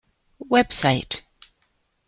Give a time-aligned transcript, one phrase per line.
[0.51, 1.21] Website